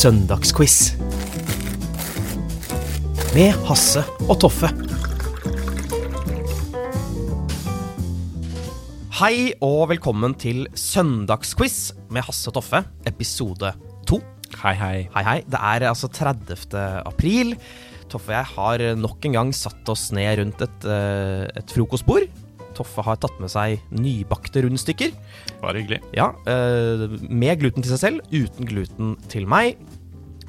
[0.00, 0.94] Søndagsquiz.
[3.34, 4.00] Med Hasse
[4.30, 4.70] og Toffe.
[9.18, 13.74] Hei og velkommen til Søndagsquiz med Hasse og Toffe, episode
[14.08, 14.22] to.
[14.62, 14.96] Hei, hei.
[15.12, 15.38] Hei, hei.
[15.44, 16.56] Det er altså 30.
[17.04, 17.52] april.
[18.08, 22.24] Toffe og jeg har nok en gang satt oss ned rundt et, eh, et frokostbord.
[22.80, 25.12] Toffe har tatt med seg nybakte rundstykker.
[25.60, 26.00] Bare hyggelig.
[26.16, 29.76] Ja, eh, Med gluten til seg selv, uten gluten til meg.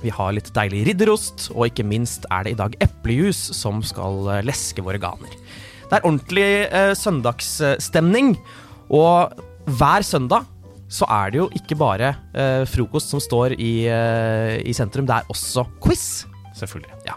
[0.01, 4.31] Vi har litt deilig ridderost, og ikke minst er det i dag eplejus som skal
[4.37, 5.35] eh, leske våre ganer.
[5.91, 8.33] Det er ordentlig eh, søndagsstemning,
[8.95, 9.35] og
[9.67, 10.47] hver søndag
[10.91, 15.19] så er det jo ikke bare eh, frokost som står i, eh, i sentrum, det
[15.19, 16.23] er også quiz.
[16.57, 16.95] Selvfølgelig.
[17.07, 17.15] Ja.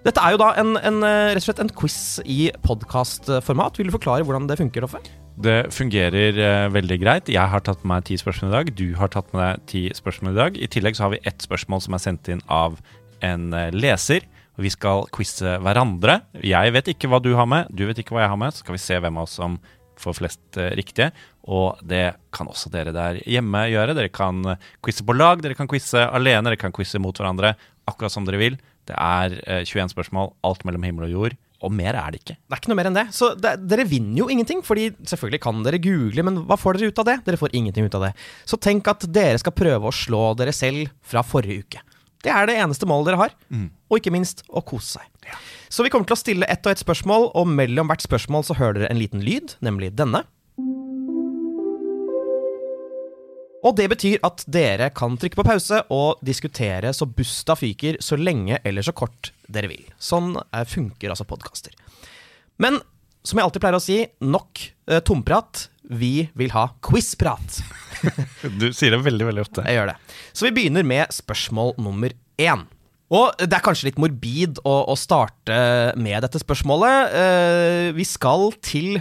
[0.00, 3.76] Dette er jo da en, en, eh, rett og slett en quiz i podkastformat.
[3.76, 5.00] Vil du forklare hvordan det funker, Toffe?
[5.40, 7.28] Det fungerer uh, veldig greit.
[7.32, 8.70] Jeg har tatt med meg ti spørsmål i dag.
[8.76, 10.56] Du har tatt med deg ti spørsmål i dag.
[10.56, 12.78] I tillegg så har vi ett spørsmål som er sendt inn av
[13.24, 14.24] en uh, leser.
[14.60, 16.18] Vi skal quize hverandre.
[16.44, 18.56] Jeg vet ikke hva du har med, du vet ikke hva jeg har med.
[18.56, 19.60] Så skal vi se hvem av oss som
[20.00, 21.12] får flest uh, riktige.
[21.44, 23.96] Og det kan også dere der hjemme gjøre.
[24.00, 24.40] Dere kan
[24.80, 27.52] quize på lag, dere kan quize alene, dere kan quize mot hverandre.
[27.88, 28.60] Akkurat som dere vil.
[28.88, 31.38] Det er eh, 21 spørsmål, alt mellom himmel og jord.
[31.60, 32.38] Og mer er det ikke.
[32.40, 33.06] Det er ikke noe mer enn det.
[33.12, 36.88] Så det, dere vinner jo ingenting, fordi selvfølgelig kan dere google, men hva får dere
[36.88, 37.18] ut av det?
[37.26, 38.14] Dere får ingenting ut av det.
[38.48, 41.84] Så tenk at dere skal prøve å slå dere selv fra forrige uke.
[42.24, 43.36] Det er det eneste målet dere har.
[43.92, 45.36] Og ikke minst å kose seg.
[45.72, 48.56] Så vi kommer til å stille ett og ett spørsmål, og mellom hvert spørsmål så
[48.58, 50.24] hører dere en liten lyd, nemlig denne.
[53.66, 58.16] Og det betyr at dere kan trykke på pause og diskutere så busta fyker så
[58.16, 59.84] lenge eller så kort dere vil.
[60.00, 61.74] Sånn eh, funker altså podkaster.
[62.60, 62.80] Men
[63.26, 65.66] som jeg alltid pleier å si, nok eh, tomprat.
[65.90, 67.60] Vi vil ha quizprat.
[68.60, 69.64] Du sier det veldig, veldig ofte.
[69.68, 69.96] Jeg gjør det.
[70.32, 72.62] Så vi begynner med spørsmål nummer én.
[73.12, 75.58] Og det er kanskje litt morbid å, å starte
[76.00, 77.16] med dette spørsmålet.
[77.20, 79.00] Eh, vi skal til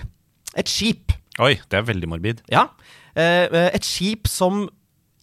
[0.57, 1.13] et skip.
[1.39, 2.41] Oi, det er veldig morbid.
[2.51, 2.65] Ja.
[3.19, 4.67] Eh, et skip som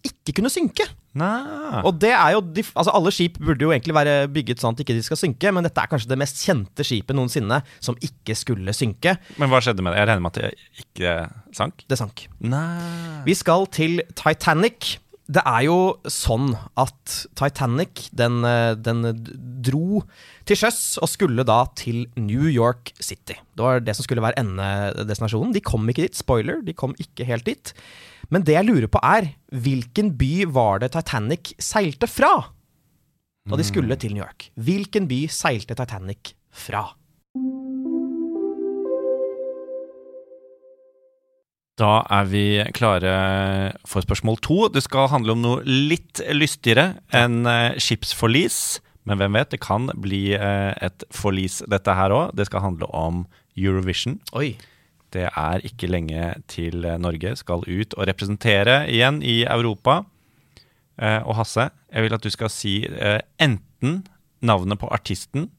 [0.07, 0.85] ikke kunne synke.
[1.17, 1.81] Nei.
[1.87, 2.41] Og det er jo
[2.77, 5.65] altså Alle skip burde jo egentlig være bygget sånn at ikke de skal synke, men
[5.65, 9.15] dette er kanskje det mest kjente skipet noensinne som ikke skulle synke.
[9.41, 10.03] Men hva skjedde med det?
[10.03, 11.15] Jeg regner med at det ikke
[11.57, 11.83] sank?
[11.89, 12.27] Det sank.
[12.45, 13.23] Nei.
[13.25, 14.97] Vi skal til Titanic.
[15.27, 15.77] Det er jo
[16.07, 19.03] sånn at Titanic den, eh, den
[19.65, 20.01] dro
[20.47, 23.35] til sjøs og skulle da til New York City.
[23.35, 25.51] Det var det som skulle være endedestinasjonen.
[25.53, 26.15] De kom ikke dit.
[26.15, 27.73] Spoiler, de kom ikke helt dit.
[28.31, 32.31] Men det jeg lurer på er, hvilken by var det Titanic seilte fra?
[33.47, 34.49] Da de skulle til New York.
[34.59, 36.87] Hvilken by seilte Titanic fra?
[41.77, 43.13] Da er vi klare
[43.85, 44.57] for spørsmål to.
[44.73, 48.79] Det skal handle om noe litt lystigere enn eh, skipsforlis.
[49.07, 52.33] Men hvem vet, det kan bli eh, et forlis, dette her òg.
[52.35, 53.21] Det skal handle om
[53.57, 54.17] Eurovision.
[54.37, 54.55] Oi.
[55.13, 60.01] Det er ikke lenge til eh, Norge skal ut og representere igjen i Europa.
[60.97, 62.79] Eh, og Hasse, jeg vil at du skal si
[63.37, 64.01] enten
[64.41, 65.51] navnet på artisten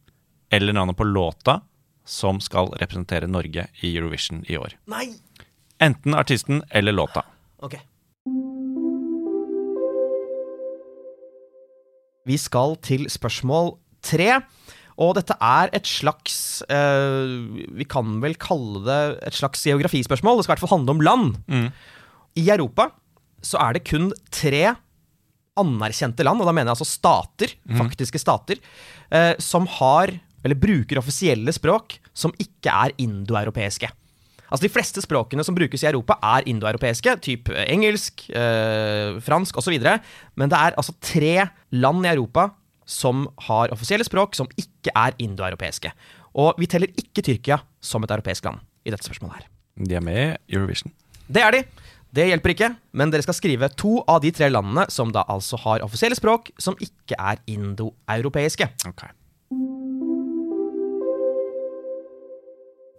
[0.50, 1.60] eller navnet på låta
[2.08, 4.76] som skal representere Norge i Eurovision i år.
[4.90, 5.12] Nei!
[5.80, 7.22] Enten artisten eller låta.
[7.62, 7.78] Ok.
[12.28, 14.40] Vi skal til spørsmål tre.
[14.98, 17.28] Og dette er et slags eh,
[17.78, 20.40] Vi kan vel kalle det et slags geografispørsmål.
[20.40, 21.70] Det skal i hvert fall handle om land.
[22.38, 22.90] I Europa
[23.38, 24.72] så er det kun tre
[25.58, 28.58] anerkjente land, og da mener jeg altså stater, faktiske stater,
[29.14, 30.10] eh, som har,
[30.42, 33.90] eller bruker offisielle språk som ikke er indoeuropeiske.
[34.48, 39.76] Altså De fleste språkene som brukes i Europa, er indoeuropeiske, typ engelsk, eh, fransk osv.
[40.36, 42.50] Men det er altså tre land i Europa
[42.88, 45.92] som har offisielle språk som ikke er indoeuropeiske.
[46.38, 49.50] Og vi teller ikke Tyrkia som et europeisk land i dette spørsmålet her.
[49.84, 50.92] De er med i Eurovision.
[51.28, 51.62] Det er de.
[52.08, 55.60] Det hjelper ikke, men dere skal skrive to av de tre landene som da altså
[55.60, 58.70] har offisielle språk som ikke er indoeuropeiske.
[58.88, 59.04] Ok.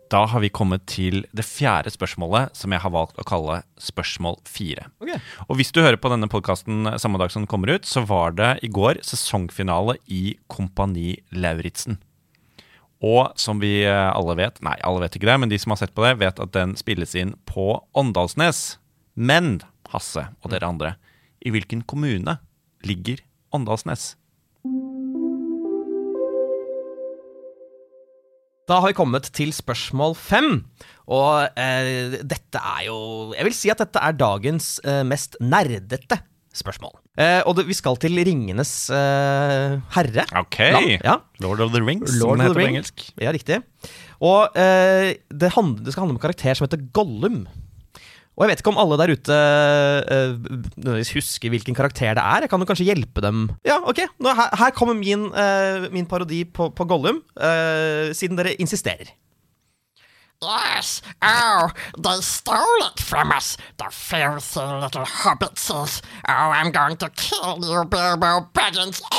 [0.09, 4.39] Da har vi kommet til det fjerde spørsmålet, som jeg har valgt å kalle spørsmål
[4.50, 4.88] fire.
[5.03, 5.19] Okay.
[5.45, 8.33] Og hvis du hører på denne podkasten samme dag som den kommer ut, så var
[8.33, 12.00] det i går sesongfinale i Kompani Lauritzen.
[13.06, 15.83] Og som vi eh, alle vet, nei, alle vet ikke det, men de som har
[15.83, 18.79] sett på det, vet at den spilles inn på Åndalsnes.
[19.13, 19.59] Men,
[19.94, 20.95] Hasse og dere andre,
[21.39, 22.39] i hvilken kommune
[22.83, 23.21] ligger
[23.56, 24.15] Åndalsnes?
[28.69, 30.50] Da har vi kommet til spørsmål fem.
[31.10, 32.98] Og eh, dette er jo
[33.33, 36.19] Jeg vil si at dette er dagens eh, mest nerdete
[36.54, 36.94] spørsmål.
[37.18, 40.25] Eh, og det, vi skal til Ringenes eh, herre.
[40.38, 40.60] Ok!
[40.75, 41.18] Land, ja.
[41.42, 43.07] Lord of the Rings, Lord som det heter på engelsk.
[43.21, 43.60] Ja, riktig.
[44.21, 47.42] Og eh, det, handler, det skal handle om en karakter som heter Gollum.
[48.39, 49.38] Og jeg vet ikke om alle der ute
[50.80, 52.45] nødvendigvis husker hvilken karakter det er.
[52.45, 53.50] Jeg kan jo kanskje hjelpe dem.
[53.68, 54.00] Ja, ok.
[54.24, 59.12] Nå, her, her kommer min, uh, min parodi på, på Gollum, uh, siden dere insisterer.
[60.39, 66.01] Yes, oh, they stole it from us, the filthy little hobbitses.
[66.30, 69.03] Oh, I'm going to kill you, Bilbo Baggins.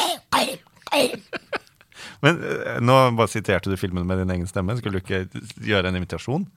[2.24, 2.40] Men
[2.80, 4.76] nå bare siterte du filmen med din egen stemme.
[4.80, 5.28] Skulle du ikke
[5.60, 6.48] gjøre en invitasjon?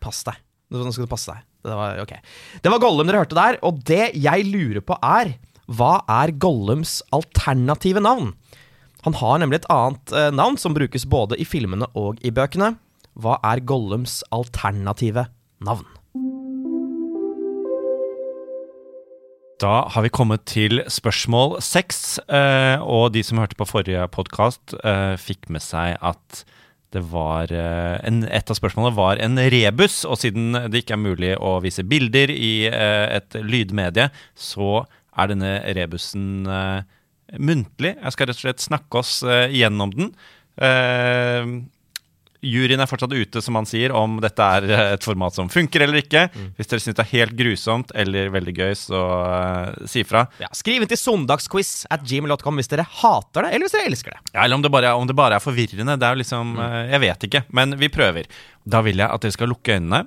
[0.00, 0.40] Pass deg.
[0.68, 1.44] Nå skal du passe deg.
[1.64, 2.20] Det var, okay.
[2.62, 5.34] det var Gollum dere hørte der, og det jeg lurer på er
[5.66, 8.34] Hva er Gollums alternative navn?
[9.06, 12.74] Han har nemlig et annet eh, navn som brukes både i filmene og i bøkene.
[13.18, 15.28] Hva er Gollums alternative
[15.64, 15.86] navn?
[19.58, 24.76] Da har vi kommet til spørsmål seks, eh, og de som hørte på forrige podkast,
[24.84, 26.44] eh, fikk med seg at
[26.94, 31.02] det var eh, en, Et av spørsmålene var en rebus, og siden det ikke er
[31.02, 34.84] mulig å vise bilder i eh, et lydmedie, så
[35.18, 36.80] er denne rebusen eh,
[37.36, 37.92] muntlig.
[37.98, 39.18] Jeg skal rett og slett snakke oss
[39.52, 40.14] gjennom den.
[42.44, 45.82] Juryen er fortsatt ute, som han sier, om dette er eh, et format som funker
[45.82, 46.28] eller ikke.
[46.58, 50.26] Hvis dere syns det er helt grusomt eller veldig gøy, så uh, si fra.
[50.38, 54.14] Ja, skriv inn til søndagsquiz at gmail.com hvis dere hater det, eller hvis dere elsker
[54.14, 54.22] det.
[54.30, 55.98] Ja, eller om det, bare, om det bare er forvirrende.
[55.98, 58.30] Det er jo liksom eh, Jeg vet ikke, men vi prøver.
[58.62, 60.04] Da vil jeg at dere skal lukke øynene.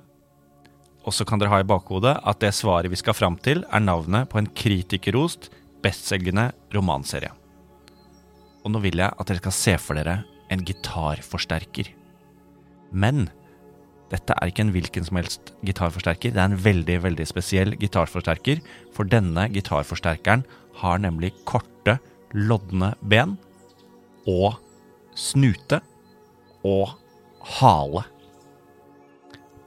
[1.01, 3.83] Og så kan dere ha i bakhodet at det svaret vi skal fram til, er
[3.83, 5.50] navnet på en kritikerrost,
[5.83, 7.33] bestselgende romanserie.
[8.62, 10.22] Og nå vil jeg at dere skal se for dere
[10.54, 11.98] en gitarforsterker.
[12.92, 13.30] Men
[14.12, 16.34] dette er ikke en hvilken som helst gitarforsterker.
[16.36, 18.60] Det er en veldig, veldig spesiell gitarforsterker.
[18.96, 20.44] For denne gitarforsterkeren
[20.82, 21.98] har nemlig korte,
[22.32, 23.38] lodne ben
[24.30, 24.60] og
[25.18, 25.82] snute
[26.68, 26.92] og
[27.60, 28.04] hale.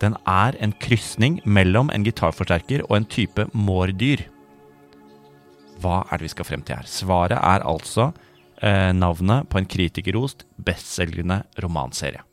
[0.03, 4.27] Den er en krysning mellom en gitarforsterker og en type mårdyr.
[5.81, 6.89] Hva er det vi skal frem til her?
[6.89, 8.11] Svaret er altså
[8.61, 12.25] eh, navnet på en kritikerrost, bestselgende romanserie.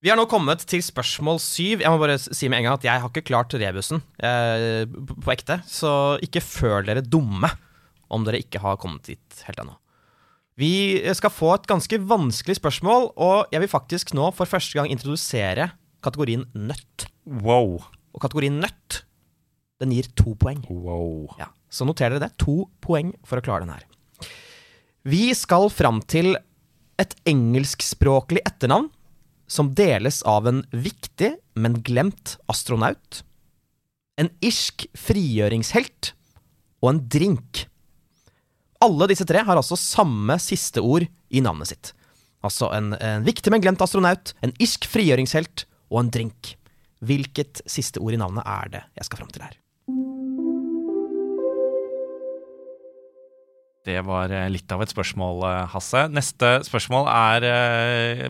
[0.00, 1.82] Vi har nå kommet til spørsmål syv.
[1.84, 5.32] Jeg må bare si med en gang at jeg har ikke klart rebusen eh, på
[5.34, 7.50] ekte, så ikke føl dere dumme
[8.10, 9.74] om dere ikke har kommet dit helt ennå.
[10.60, 10.72] Vi
[11.16, 15.68] skal få et ganske vanskelig spørsmål, og jeg vil faktisk nå for første gang introdusere
[16.04, 17.04] kategorien nøtt.
[17.44, 17.78] Wow.
[18.16, 19.02] Og kategorien nøtt,
[19.84, 20.62] den gir to poeng.
[20.72, 21.28] Wow.
[21.40, 22.32] Ja, Så noter dere det.
[22.40, 23.84] To poeng for å klare den her.
[25.04, 26.34] Vi skal fram til
[27.00, 28.88] et engelskspråklig etternavn
[29.50, 33.22] som deles av en viktig, men glemt astronaut,
[34.20, 36.12] en irsk frigjøringshelt
[36.84, 37.64] og en drink.
[38.84, 41.92] Alle disse tre har altså samme siste ord i navnet sitt.
[42.46, 46.54] Altså en, en viktig, men glemt astronaut, en irsk frigjøringshelt og en drink.
[47.04, 49.58] Hvilket siste ord i navnet er det jeg skal fram til her?
[53.88, 56.04] Det var eh, litt av et spørsmål, eh, Hasse.
[56.12, 58.26] Neste spørsmål er eh,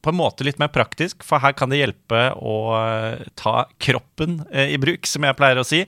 [0.00, 4.40] på en måte litt mer praktisk, for her kan det hjelpe å eh, ta kroppen
[4.48, 5.82] eh, i bruk, som jeg pleier å si.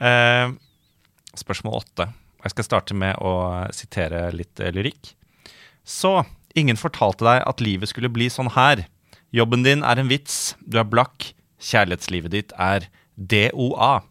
[0.00, 0.46] Eh,
[1.36, 2.08] spørsmål åtte.
[2.44, 3.34] Jeg skal starte med å
[3.74, 5.14] sitere litt eh, lyrikk.
[5.84, 6.22] Så,
[6.56, 8.86] ingen fortalte deg at livet skulle bli sånn her.
[9.34, 11.32] Jobben din er en vits, du er blakk,
[11.64, 14.04] kjærlighetslivet ditt er DOA.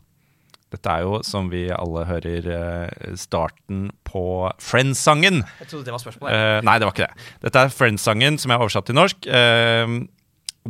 [0.73, 4.25] Dette er jo, som vi alle hører, eh, starten på
[4.57, 5.43] Friends-sangen.
[5.61, 6.33] Jeg trodde det var spørsmålet.
[6.33, 7.27] Uh, nei, det var ikke det.
[7.45, 9.27] Dette er Friends-sangen som jeg har oversatt til norsk.
[9.29, 10.07] Uh,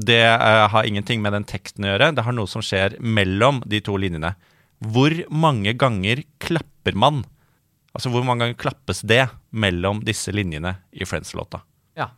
[0.04, 2.12] det uh, har ingenting med den teksten å gjøre.
[2.18, 4.34] Det har noe som skjer mellom de to linjene.
[4.84, 7.24] Hvor mange ganger klapper man?
[7.96, 11.62] Altså, hvor mange ganger klappes det mellom disse linjene i Friends-låta?
[11.96, 12.12] Ja.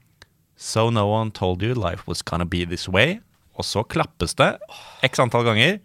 [0.58, 3.20] So no one told you life was gonna be this way.
[3.60, 4.56] Og så klappes det
[5.06, 5.78] x antall ganger.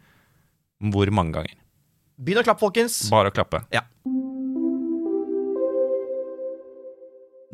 [0.80, 1.59] Hvor mange ganger?
[2.20, 2.98] Begynn å klappe, folkens.
[3.12, 3.62] Bare å klappe.
[3.72, 3.80] Ja.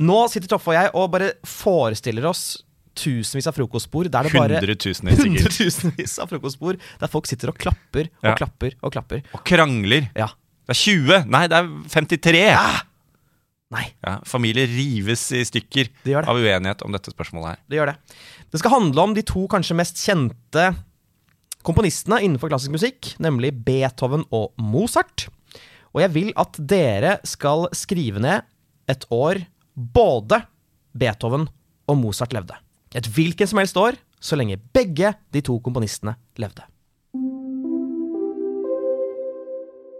[0.06, 2.42] Nå sitter Toffe og jeg og bare forestiller oss
[2.96, 5.46] tusenvis av frokostbord der det bare Hundretusenvis, sikkert.
[5.46, 8.34] Hundretusenvis av frokostbord der folk sitter og klapper og Ja.
[8.36, 9.22] klapper og klapper.
[9.36, 10.10] Og krangler.
[10.16, 10.28] Ja.
[10.66, 11.24] Det er 20!
[11.30, 12.42] Nei, det er 53!
[13.76, 16.28] Nei, Ja, familier rives i stykker Det gjør det.
[16.30, 17.58] av uenighet om dette spørsmålet her.
[17.68, 17.96] det gjør det.
[18.52, 20.68] Det skal handle om de to kanskje mest kjente
[21.66, 25.26] komponistene innenfor klassisk musikk, nemlig Beethoven og Mozart.
[25.94, 28.46] Og jeg vil at dere skal skrive ned
[28.90, 29.42] et år
[29.74, 30.42] både
[30.96, 31.48] Beethoven
[31.90, 32.56] og Mozart levde.
[32.94, 36.64] Et hvilken som helst år, så lenge begge de to komponistene levde.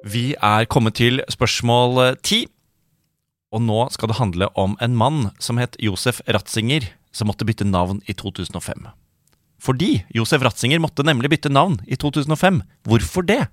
[0.07, 2.45] Vi er kommet til spørsmål eh, ti.
[3.55, 7.67] Og nå skal det handle om en mann som het Josef Ratzinger, som måtte bytte
[7.67, 8.87] navn i 2005.
[9.63, 12.61] Fordi Josef Ratzinger måtte nemlig bytte navn i 2005.
[12.89, 13.47] Hvorfor det?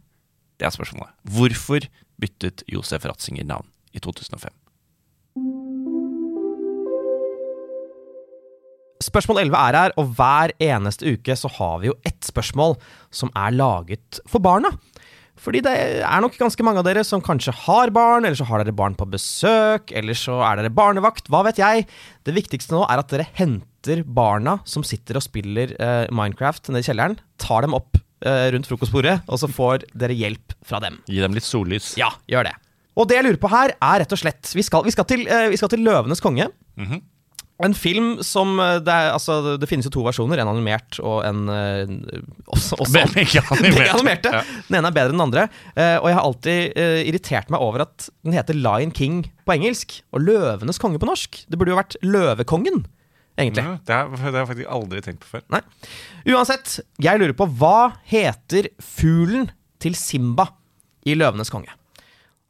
[0.60, 1.14] Det er spørsmålet.
[1.24, 1.88] Hvorfor
[2.22, 4.52] byttet Josef Ratzinger navn i 2005?
[9.04, 12.78] Spørsmål 11 er her, og hver eneste uke så har vi jo ett spørsmål
[13.12, 14.72] som er laget for barna.
[15.44, 18.64] Fordi det er nok ganske mange av dere som kanskje har barn, eller så har
[18.64, 21.84] dere barn på besøk, eller så er dere barnevakt, hva vet jeg.
[22.24, 26.86] Det viktigste nå er at dere henter barna som sitter og spiller uh, Minecraft nede
[26.86, 31.02] i kjelleren, tar dem opp uh, rundt frokostbordet, og så får dere hjelp fra dem.
[31.12, 31.94] Gi dem litt sollys.
[32.00, 32.56] Ja, gjør det.
[32.96, 35.26] Og det jeg lurer på her, er rett og slett Vi skal, vi skal, til,
[35.28, 36.48] uh, vi skal til Løvenes konge.
[37.62, 41.20] En film som eh, det, er, altså, det finnes jo to versjoner, en animert og
[41.28, 41.92] en eh,
[42.50, 43.92] også, også Begge animert.
[43.94, 44.32] Animerte.
[44.34, 44.42] Ja.
[44.70, 45.44] Den ene er bedre enn den andre.
[45.78, 46.80] eh, og jeg har alltid
[47.12, 51.44] irritert meg over at den heter Lion King på engelsk og Løvenes konge på norsk.
[51.48, 52.82] Det burde jo vært Løvekongen,
[53.38, 53.68] egentlig.
[53.68, 55.46] Ja, det, har, det har jeg faktisk aldri tenkt på før.
[55.54, 55.62] Nei.
[56.34, 57.78] Uansett, jeg lurer på hva
[58.10, 59.52] heter fuglen
[59.84, 60.50] til Simba
[61.06, 61.70] i Løvenes konge?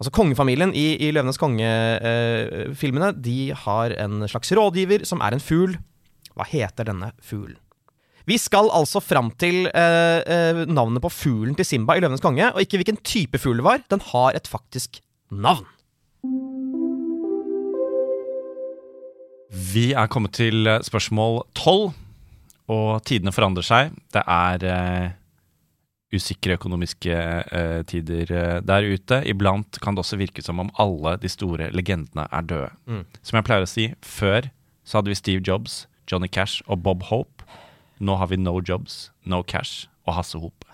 [0.03, 5.77] Altså Kongefamilien i, i Løvenes konge-filmene De har en slags rådgiver som er en fugl.
[6.35, 7.55] Hva heter denne fuglen?
[8.27, 12.49] Vi skal altså fram til eh, eh, navnet på fuglen til Simba i Løvenes konge,
[12.51, 13.79] og ikke hvilken type fugl det var.
[13.91, 14.99] Den har et faktisk
[15.31, 15.63] navn.
[19.71, 21.93] Vi er kommet til eh, spørsmål tolv,
[22.71, 23.95] og tidene forandrer seg.
[24.11, 25.11] Det er eh,
[26.13, 29.21] usikre økonomiske uh, tider uh, der ute.
[29.29, 32.71] Iblant kan det også virke som om alle de store legendene er døde.
[33.21, 34.51] Som jeg pleier å si, før
[34.83, 37.45] så hadde vi Steve Jobs, Johnny Cash og Bob Hope.
[38.03, 40.67] Nå har vi No Jobs, No Cash og Hasse Hope.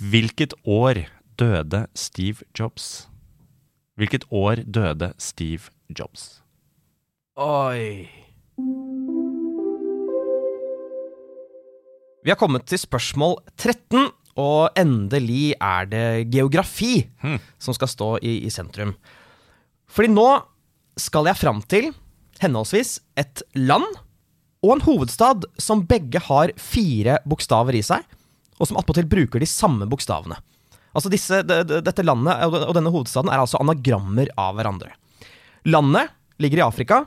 [0.00, 1.04] Hvilket år
[1.38, 3.08] døde Steve Jobs?
[3.96, 6.42] Hvilket år døde Steve Jobs?
[7.36, 8.08] Oi.
[12.20, 14.10] Vi har kommet til spørsmål 13,
[14.40, 17.06] og endelig er det geografi
[17.58, 18.92] som skal stå i, i sentrum.
[19.88, 20.26] Fordi nå
[21.00, 21.88] skal jeg fram til
[22.42, 23.86] henholdsvis et land
[24.60, 28.04] og en hovedstad som begge har fire bokstaver i seg,
[28.60, 30.36] og som attpåtil bruker de samme bokstavene.
[30.92, 34.92] Altså disse, de, de, Dette landet og denne hovedstaden er altså anagrammer av hverandre.
[35.64, 36.12] Landet
[36.42, 37.00] ligger i Afrika,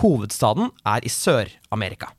[0.00, 2.14] hovedstaden er i Sør-Amerika.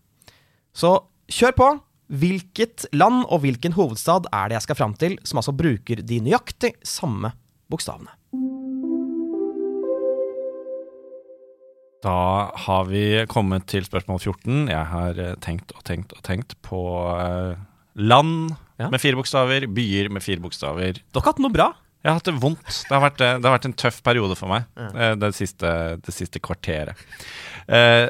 [0.77, 0.93] Så
[1.31, 1.73] kjør på.
[2.05, 6.19] Hvilket land og hvilken hovedstad er det jeg skal fram til, som altså bruker de
[6.21, 7.31] nøyaktig samme
[7.71, 8.13] bokstavene?
[12.05, 14.67] Da har vi kommet til spørsmål 14.
[14.69, 16.81] Jeg har eh, tenkt og tenkt og tenkt på
[17.17, 17.57] eh,
[17.97, 18.89] land Ja.
[18.91, 20.97] med fire bokstaver, byer med fire bokstaver.
[20.99, 21.69] Dere har hatt noe bra.
[22.03, 22.65] Jeg har hatt det vondt.
[22.67, 25.15] Det har vært, eh, det har vært en tøff periode for meg ja.
[25.17, 25.71] det, siste,
[26.05, 26.99] det siste kvarteret.
[27.65, 28.09] Eh,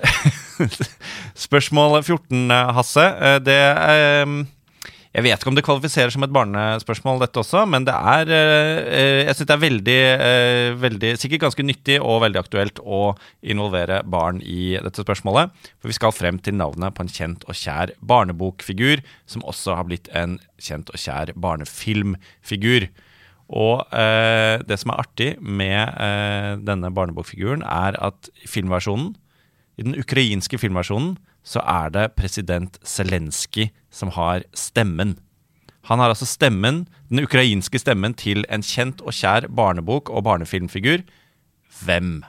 [1.48, 3.06] spørsmål 14, eh, Hasse.
[3.06, 4.46] Eh, det er,
[5.16, 8.80] Jeg vet ikke om det kvalifiserer som et barnespørsmål, dette også, men det er eh,
[8.84, 13.16] eh, Jeg syns det er veldig, eh, veldig Sikkert ganske nyttig og veldig aktuelt å
[13.40, 15.56] involvere barn i dette spørsmålet.
[15.80, 19.88] For vi skal frem til navnet på en kjent og kjær barnebokfigur, som også har
[19.88, 22.90] blitt en kjent og kjær barnefilmfigur.
[23.56, 29.14] Og eh, det som er artig med eh, denne barnebokfiguren, er at filmversjonen,
[29.78, 31.16] i den ukrainske filmversjonen,
[31.46, 35.18] så er det president Zelenskyj som har stemmen.
[35.86, 41.04] Han har altså stemmen, den ukrainske stemmen til en kjent og kjær barnebok- og barnefilmfigur.
[41.86, 42.24] Hvem?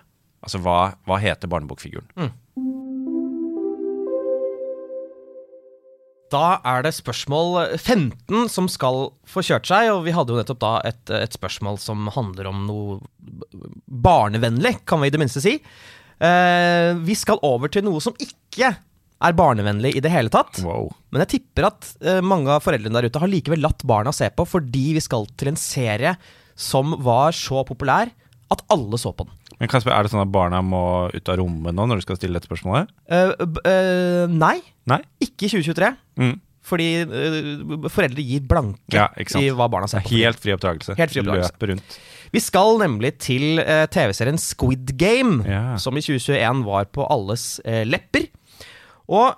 [0.45, 2.35] Altså, hva, hva heter barnebokfiguren?
[6.35, 10.61] Da er det spørsmål 15 som skal få kjørt seg, og vi hadde jo nettopp
[10.61, 12.99] da et, et spørsmål som handler om noe
[13.87, 15.61] barnevennlig, kan vi i det minste si.
[16.17, 18.73] Eh, vi skal over til noe som ikke
[19.17, 20.61] er barnevennlig i det hele tatt.
[20.65, 20.91] Wow.
[21.13, 24.29] Men jeg tipper at uh, mange av foreldrene der ute har likevel latt barna se
[24.29, 26.17] på, fordi vi skal til en serie
[26.57, 28.13] som var så populær
[28.53, 29.33] at alle så på den.
[29.57, 32.19] Men Kasper, Er det sånn at barna må ut av rommet nå når du skal
[32.19, 32.93] stille dette spørsmålet?
[33.09, 33.33] Uh,
[33.65, 34.59] eh, nei,
[34.89, 35.01] Nei?
[35.25, 35.93] ikke i 2023.
[36.21, 36.35] Mm.
[36.67, 39.07] Fordi uh, foreldre gir blanke Ja,
[39.39, 40.11] i hva barna ser på.
[40.19, 40.97] Helt fri oppdragelse.
[40.99, 41.53] Helt fri oppdragelse.
[41.55, 41.99] Løper rundt.
[42.35, 45.77] Vi skal nemlig til uh, TV-serien Squid Game, Ja.
[45.79, 48.27] som i 2021 var på alles uh, lepper.
[49.07, 49.37] Og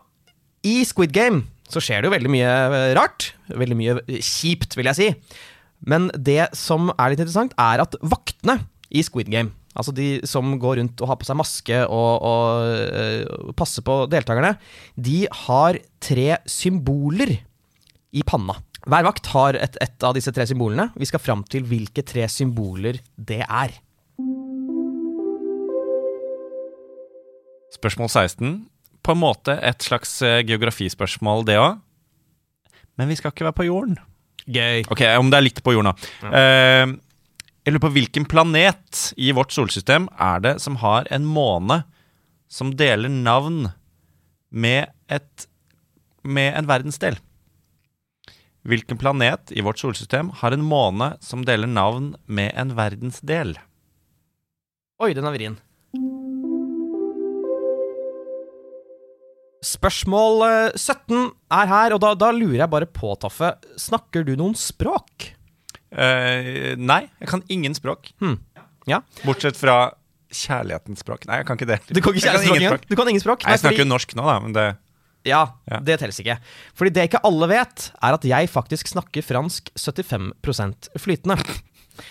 [0.65, 2.53] i Squid Game så skjer det jo veldig mye
[2.97, 3.33] rart.
[3.53, 5.09] Veldig mye kjipt, vil jeg si.
[5.85, 8.57] Men det som er litt interessant, er at vaktene
[8.89, 12.89] i Squid Game, altså de som går rundt og har på seg maske og, og
[12.99, 14.57] eh, passer på deltakerne,
[14.99, 17.37] de har tre symboler
[18.13, 18.59] i panna.
[18.89, 20.89] Hver vakt har et, et av disse tre symbolene.
[20.99, 23.75] Vi skal fram til hvilke tre symboler det er.
[27.75, 28.55] Spørsmål 16.
[29.05, 31.79] På en måte et slags eh, geografispørsmål, det òg.
[32.99, 33.99] Men vi skal ikke være på jorden.
[34.49, 34.87] Gøy.
[34.91, 36.33] Ok, om det er litt på jorden, da.
[36.41, 36.97] Eh,
[37.69, 41.83] jeg lurer på hvilken planet i vårt solsystem er det som har en måne
[42.49, 43.75] som deler navn
[44.49, 45.45] med, et,
[46.25, 47.19] med en verdensdel?
[48.65, 53.59] Hvilken planet i vårt solsystem har en måne som deler navn med en verdensdel?
[55.05, 55.61] Oi, den er vrien.
[59.69, 63.59] Spørsmål eh, 17 er her, og da, da lurer jeg bare på, Taffe.
[63.77, 65.35] Snakker du noen språk?
[65.93, 68.11] Eh, nei, jeg kan ingen språk.
[68.89, 69.01] Ja.
[69.25, 69.93] Bortsett fra
[70.33, 71.25] kjærlighetens språk.
[71.29, 71.79] Nei, jeg kan ikke det.
[71.89, 72.85] Du kan ikke kan ingen språk.
[72.89, 73.45] Du kan ingen språk?
[73.47, 74.67] Nei, jeg snakker jo norsk nå, da, men det
[75.27, 75.81] Ja, Ja.
[75.85, 76.39] det telles ikke.
[76.79, 81.37] Fordi det ikke alle vet, er at jeg faktisk snakker fransk 75% flytende.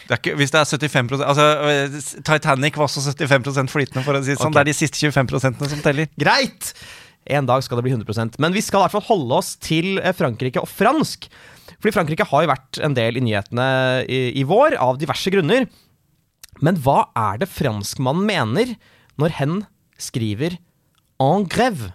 [0.10, 4.24] Det ikke, hvis det er 75% Altså, øh, Titanic var også 75 flytende, for å
[4.24, 4.52] si det sånn.
[4.52, 6.10] Det er de siste 25% som teller.
[6.20, 6.74] Greit!
[7.30, 10.00] En dag skal det bli 100% Men vi skal i hvert fall holde oss til
[10.00, 11.28] eh, Frankrike og fransk.
[11.78, 13.68] Fordi Frankrike har jo vært en del i nyhetene
[14.10, 15.68] i, i vår, av diverse grunner.
[16.64, 18.74] Men hva er det franskmannen mener
[19.22, 19.58] når hen
[20.02, 20.58] skriver
[21.22, 21.92] en greve'?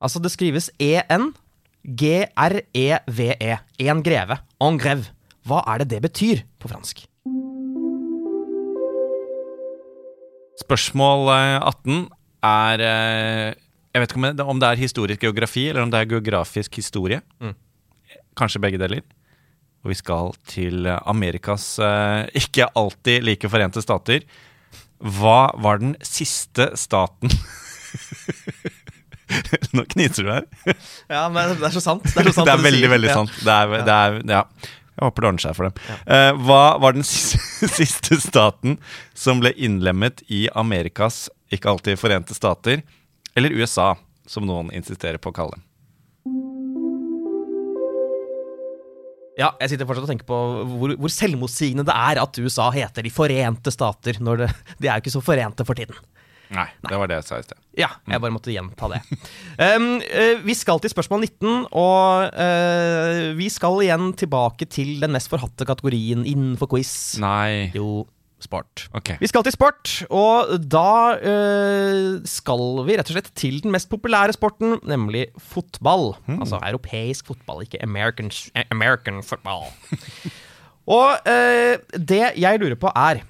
[0.00, 1.32] Altså, det skrives E en
[1.84, 3.56] G-R-E-V-E.
[3.84, 4.38] En greve.
[4.60, 5.10] En greve.
[5.48, 7.06] Hva er det det betyr på fransk?
[10.60, 12.08] Spørsmål øh, 18
[12.44, 13.54] er øh,
[13.90, 17.20] Jeg vet ikke om det, er historisk geografi, eller om det er geografisk historie.
[17.42, 17.54] Mm.
[18.38, 19.02] Kanskje begge deler.
[19.82, 24.20] Og vi skal til øh, Amerikas øh, ikke alltid like forente stater.
[25.00, 27.32] Hva var den siste staten
[29.72, 30.44] Nå kniser du her.
[31.14, 32.04] Ja, men det er så sant.
[32.04, 33.16] Det er, så sant det er veldig, veldig Ja.
[33.22, 33.34] sant.
[33.46, 34.42] Det er, det er, ja.
[35.00, 35.74] Jeg håper det ordner seg for dem.
[36.12, 37.06] Eh, hva var den
[37.80, 38.76] siste staten
[39.16, 42.82] som ble innlemmet i Amerikas ikke alltid forente stater,
[43.40, 43.94] eller USA,
[44.28, 45.66] som noen insisterer på å kalle dem?
[49.40, 53.06] Ja, jeg sitter fortsatt og tenker på hvor, hvor selvmotsigende det er at USA heter
[53.06, 54.48] De forente stater, når det,
[54.82, 55.96] de er jo ikke så forente for tiden.
[56.50, 57.58] Nei, det var det jeg sa i sted.
[57.78, 58.98] Ja, jeg bare måtte gjenta det.
[59.60, 65.14] Um, uh, vi skal til spørsmål 19, og uh, vi skal igjen tilbake til den
[65.14, 66.92] mest forhatte kategorien innenfor quiz.
[67.22, 67.70] Nei.
[67.76, 68.02] Jo,
[68.44, 68.86] sport.
[68.96, 69.16] Okay.
[69.20, 73.90] Vi skal til sport, og da øh, skal vi rett og slett til den mest
[73.92, 76.14] populære sporten, nemlig fotball.
[76.40, 78.30] Altså europeisk fotball, ikke American,
[78.70, 79.68] American football.
[80.96, 83.24] og øh, det jeg lurer på er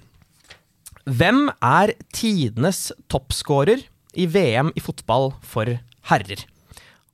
[1.10, 3.82] Hvem er tidenes toppskårer
[4.14, 5.66] i VM i fotball for
[6.10, 6.44] herrer?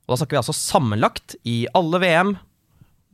[0.07, 2.35] Og da snakker vi altså sammenlagt i alle VM.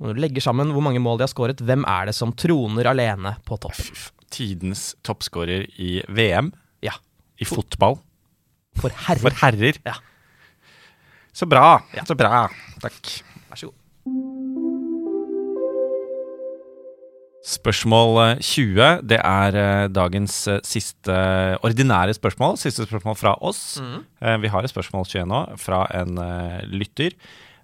[0.02, 2.90] Når du legger sammen hvor mange mål de har skåret, hvem er det som troner
[2.90, 3.80] alene på topp?
[4.34, 6.52] Tidens toppskårer i VM
[6.84, 6.96] Ja,
[7.38, 8.00] i fotball
[8.82, 9.22] for herrer.
[9.22, 9.78] for herrer.
[9.86, 9.94] Ja.
[11.34, 11.80] Så bra.
[11.94, 12.04] Ja.
[12.10, 12.48] Så bra.
[12.82, 13.12] Takk.
[13.52, 13.78] Vær så god.
[17.44, 21.16] Spørsmål eh, 20, det er eh, dagens eh, siste
[21.68, 22.56] ordinære spørsmål.
[22.62, 23.82] Siste spørsmål fra oss.
[23.84, 24.06] Mm.
[24.46, 27.18] Vi har et spørsmål 21 nå, fra en eh, lytter.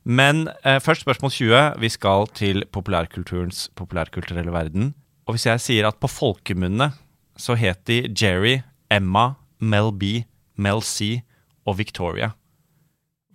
[0.03, 1.61] Men eh, først spørsmål 20.
[1.79, 4.91] Vi skal til populærkulturens populærkulturelle verden.
[5.29, 6.89] Og hvis jeg sier at på folkemunne
[7.37, 10.23] så het de Jerry, Emma, Mel B,
[10.57, 11.21] Mel C
[11.69, 12.31] og Victoria.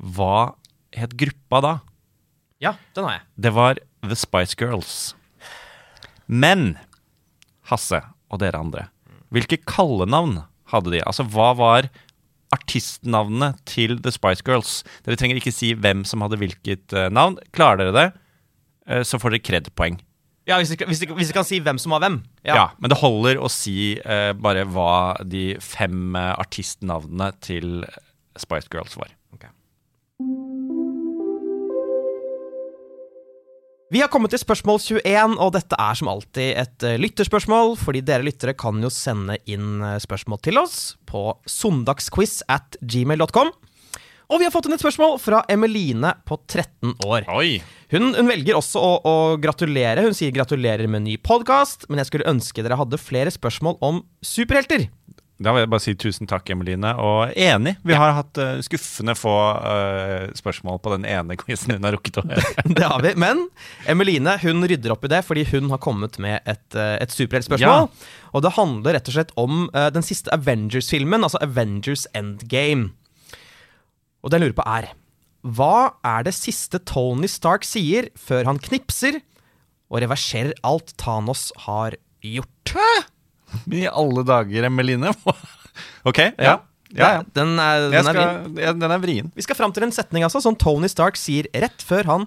[0.02, 0.57] Hva
[0.90, 1.74] het gruppa da?
[2.59, 3.24] Ja, den har jeg.
[3.46, 5.14] Det var The Spice Girls.
[6.26, 6.74] Men
[7.70, 8.88] Hasse og dere andre,
[9.30, 10.40] hvilke kallenavn
[10.74, 11.04] hadde de?
[11.07, 11.88] Altså, hva var
[12.54, 14.80] artistnavnene til The Spice Girls?
[15.07, 17.38] Dere trenger ikke si hvem som hadde hvilket eh, navn.
[17.54, 18.09] Klarer dere det,
[18.90, 20.02] eh, så får dere kred-poeng.
[20.44, 22.18] Ja, hvis vi, hvis, vi, hvis vi kan si hvem som var hvem.
[22.44, 22.68] Ja.
[22.76, 27.85] men det holder å si eh, bare hva de fem eh, artistnavnene til
[28.37, 29.14] Spice Girls var.
[33.94, 38.00] Vi har kommet til spørsmål 21, og dette er som alltid et eh, lytterspørsmål, fordi
[38.02, 43.52] dere lyttere kan jo sende inn eh, spørsmål til oss på søndagsquiz at gmail.com.
[44.30, 47.28] Og vi har fått inn et spørsmål fra Emeline på 13 år.
[47.92, 50.06] Hun, hun velger også å, å gratulere.
[50.06, 54.00] Hun sier gratulerer med ny podkast, men jeg skulle ønske dere hadde flere spørsmål om
[54.24, 54.88] superhelter.
[55.42, 56.92] Da vil jeg bare si tusen takk, Emeline.
[57.02, 57.74] Og enig.
[57.84, 62.22] Vi har hatt uh, skuffende få uh, spørsmål på den ene quizen hun har rukket
[62.22, 62.64] å gjøre.
[62.78, 63.14] Det har vi.
[63.18, 63.48] Men
[63.90, 67.90] Emeline hun rydder opp i det fordi hun har kommet med et, uh, et superheltspørsmål.
[68.34, 72.90] Og det handler rett og slett om den siste Avengers-filmen, altså Avengers Endgame.
[74.24, 74.90] Og det jeg lurer på er
[75.44, 75.76] Hva
[76.08, 79.20] er det siste Tony Stark sier før han knipser
[79.92, 82.72] og reverserer alt Thanos har gjort?
[82.74, 83.04] Hæ?
[83.70, 85.12] i alle dager, Emeline.
[86.08, 86.56] ok, ja.
[86.90, 87.20] ja, ja.
[87.37, 88.80] Den er, den Jeg er skal, vrien.
[88.80, 89.28] den er vrien.
[89.37, 92.26] Vi skal fram til en setning altså, som Tony Stark sier rett før han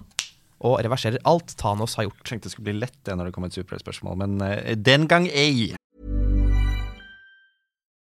[0.58, 2.22] og reverserer alt Thanos har gjort.
[2.22, 5.06] Jeg tenkte det skulle bli lett det når det kom et superspørsmål, men uh, den
[5.10, 5.74] gang ei.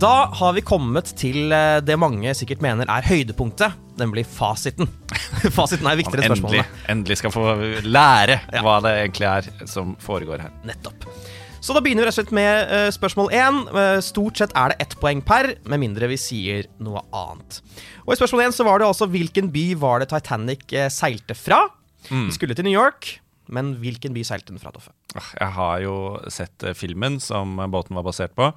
[0.00, 4.88] Da har vi kommet til eh, det mange sikkert mener er høydepunktet, nemlig fasiten.
[5.58, 6.68] fasiten er viktigere enn spørsmålene.
[6.88, 7.42] endelig skal få
[7.84, 10.54] lære hva det egentlig er som foregår her.
[10.64, 11.04] Nettopp.
[11.60, 13.58] Så da begynner vi rett og slett med eh, spørsmål én.
[13.82, 17.58] Eh, stort sett er det ett poeng per, med mindre vi sier noe annet.
[18.06, 20.64] Og i spørsmål én så var det altså hvilken by var det Titanic
[20.96, 21.66] seilte fra?
[22.08, 22.30] Mm.
[22.30, 23.18] Vi skulle til New York,
[23.52, 24.94] men hvilken by seilte den fra, Toffe?
[25.12, 25.98] Ah, Jeg har jo
[26.32, 28.48] sett filmen som båten var basert på.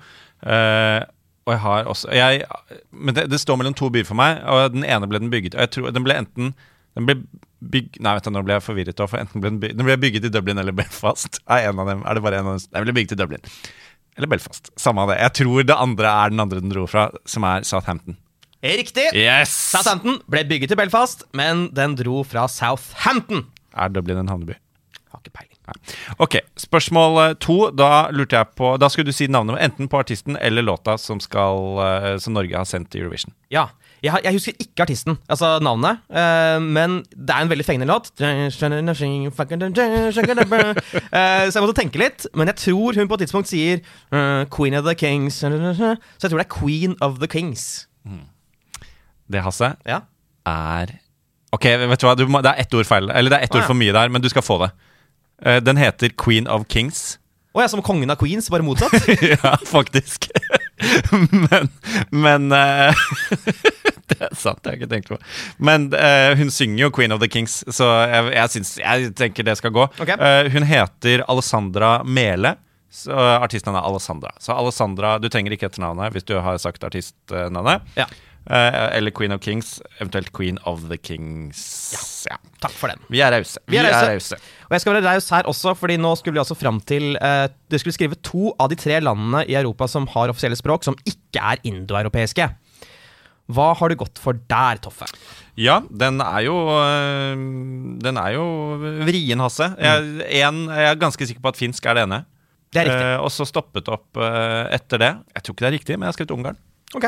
[0.48, 1.02] Eh,
[1.44, 2.44] og jeg har også jeg,
[2.92, 5.58] Men det, det står mellom to byer for meg, og den ene ble den bygget
[5.58, 6.54] Og jeg tror den ble enten
[6.94, 7.16] den ble
[7.64, 9.00] bygg, Nei, vet du, nå ble jeg forvirret.
[9.10, 11.40] For enten ble den, bygget, den ble bygget i Dublin eller Belfast.
[11.48, 12.68] Er, en av dem, er det bare en av dem?
[12.70, 13.48] Den ble bygget i Dublin.
[14.18, 14.70] Eller Belfast.
[14.80, 15.18] Samme av det.
[15.24, 18.20] Jeg tror det andre er den andre den dro fra, som er Southampton.
[18.64, 19.10] Riktig!
[19.18, 19.56] Yes!
[19.74, 23.48] Southampton ble bygget i Belfast, men den dro fra Southampton.
[23.74, 24.60] Er Dublin en havneby?
[25.14, 25.58] Har ikke peiling.
[26.24, 27.58] Ok, Spørsmål eh, to.
[27.78, 31.20] Da lurte jeg på Da skulle du si navnet enten på artisten eller låta som,
[31.22, 33.34] skal, eh, som Norge har sendt til Eurovision.
[33.54, 33.68] Ja.
[34.04, 38.10] Jeg, jeg husker ikke artisten, altså navnet, uh, men det er en veldig fengende låt.
[38.20, 38.84] Så jeg
[41.64, 43.80] måtte tenke litt, men jeg tror hun på et tidspunkt sier
[44.12, 45.40] uh, Queen of the Kings.
[45.40, 47.88] Så jeg tror det er Queen of the Kings.
[49.32, 50.04] Det, Hasse, Ja.
[50.46, 51.00] er
[51.54, 52.16] Ok, vet du hva?
[52.18, 53.12] Du må, det er ett ord feil.
[53.14, 54.74] Eller det er ett Å, ord for mye der, men du skal få det.
[55.46, 57.20] Eh, den heter Queen of Kings.
[57.54, 58.96] Å ja, som kongen av Queens, bare motsatt?
[59.36, 60.32] ja, faktisk.
[61.30, 61.70] men
[62.10, 63.04] men eh,
[64.10, 65.18] Det er sant, det har jeg ikke tenkt på.
[65.64, 69.48] Men uh, hun synger jo Queen of the Kings, så jeg, jeg, syns, jeg tenker
[69.48, 69.86] det skal gå.
[70.02, 70.18] Okay.
[70.20, 72.56] Uh, hun heter Alessandra Mele.
[72.94, 74.34] Så artistnavnet er Alessandra.
[74.44, 77.88] Så Alessandra, Du trenger ikke etternavnet hvis du har sagt artistnavnet.
[77.98, 78.06] Ja.
[78.44, 81.62] Eh, eller Queen of Kings, eventuelt Queen of the Kings.
[82.28, 82.36] Ja.
[82.64, 83.00] Takk for den.
[83.12, 83.62] Vi er rause.
[83.72, 84.36] Vi er rause.
[84.68, 87.48] Og jeg skal være raus her også, fordi nå skulle vi altså fram til uh,
[87.72, 90.98] Du skulle skrive to av de tre landene i Europa som har offisielle språk som
[91.08, 92.50] ikke er indoeuropeiske.
[93.54, 95.08] Hva har du gått for der, Toffe?
[95.60, 97.36] Ja, den er jo uh,
[98.04, 98.46] Den er jo
[99.08, 99.72] vrien, Hasse.
[99.80, 102.24] Jeg, en, jeg er ganske sikker på at finsk er det ene.
[102.74, 103.08] Det er riktig.
[103.08, 105.12] Uh, og så stoppet opp eh, etter det.
[105.36, 106.58] Jeg tror ikke det er riktig, men jeg har skrevet Ungarn.
[106.98, 107.06] Ok.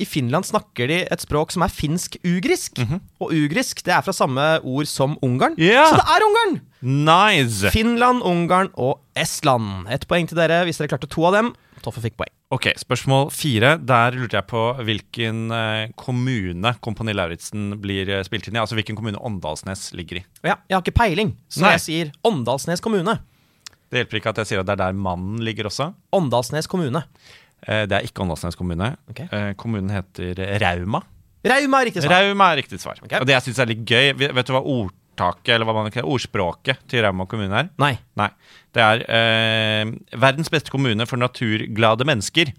[0.00, 2.80] I Finland snakker de et språk som er finsk-ugrisk.
[3.20, 5.58] Og ugrisk det er fra samme ord som Ungarn.
[5.60, 5.90] Yeah.
[5.90, 6.60] Så det er Ungarn!
[6.82, 7.70] Nice!
[7.74, 9.84] Finland, Ungarn og Estland.
[9.92, 11.52] Ett poeng til dere hvis dere klarte to av dem.
[11.82, 12.30] Toffe fikk poeng.
[12.52, 13.74] Ok, Spørsmål fire.
[13.80, 18.62] Der lurte jeg på hvilken eh, kommune Kompani Lauritzen blir eh, spilt inn i.
[18.62, 20.24] Altså hvilken kommune Åndalsnes ligger i.
[20.44, 21.76] Ja, jeg har ikke peiling, så Nei.
[21.76, 23.16] jeg sier Åndalsnes kommune.
[23.92, 25.90] Det hjelper ikke at jeg sier at det er der mannen ligger også.
[26.16, 27.02] Åndalsnes kommune.
[27.66, 28.94] Eh, det er ikke Åndalsnes kommune.
[29.10, 29.24] Ok.
[29.28, 31.02] Eh, kommunen heter Rauma.
[31.46, 32.14] Rauma er riktig svar.
[32.22, 33.00] Rauma er riktig svar.
[33.02, 33.20] Okay.
[33.20, 36.10] Og det jeg syns er litt gøy vet du hva ordtaket, eller hva man kaller
[36.14, 37.70] ordspråket til Rauma kommune er?
[37.82, 37.96] Nei.
[38.18, 38.30] Nei.
[38.74, 42.54] Det er eh, verdens beste kommune for naturglade mennesker.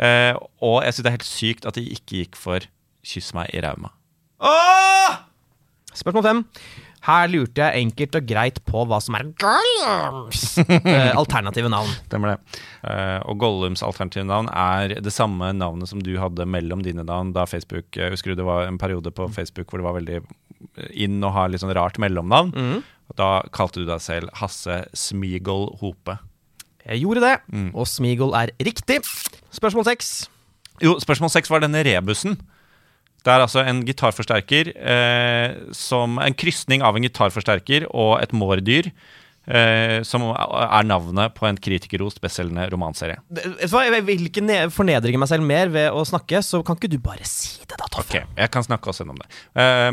[0.00, 2.66] Eh, og jeg syns det er helt sykt at de ikke gikk for
[3.06, 3.94] Kyss meg i Rauma.
[4.44, 5.20] Åh!
[5.96, 6.42] Spørsmål fem.
[7.06, 10.42] Her lurte jeg enkelt og greit på hva som er Gollums.
[10.66, 11.92] eh, alternative navn.
[12.10, 12.60] Stemmer det.
[12.84, 17.32] Eh, og Gollums alternative navn er det samme navnet som du hadde mellom dine navn
[17.36, 20.20] da Facebook Jeg husker du det var en periode på Facebook hvor det var veldig
[20.92, 22.52] inn å ha litt sånn rart mellomnavn.
[22.52, 22.82] Mm.
[23.16, 26.20] Da kalte du deg selv Hasse Smigol Hope.
[26.84, 27.34] Jeg gjorde det,
[27.76, 29.00] og Smeagol er riktig.
[29.52, 30.12] Spørsmål seks.
[30.80, 32.38] Jo, spørsmål seks var denne rebusen.
[33.24, 38.92] Det er altså en gitarforsterker eh, som En krysning av en gitarforsterker og et mårdyr.
[39.50, 43.18] Eh, som er navnet på en kritikerrost bestselgende romanserie.
[43.32, 47.26] Jeg vil ikke fornedre meg selv mer ved å snakke, så kan ikke du bare
[47.26, 48.20] si det, da, Toffe?
[48.20, 49.30] Ok, jeg kan snakke også om det.
[49.58, 49.88] Eh,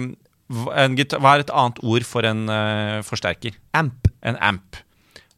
[0.99, 3.57] gitar, hva er et annet ord for en uh, forsterker?
[3.77, 4.11] Amp.
[4.21, 4.77] En amp.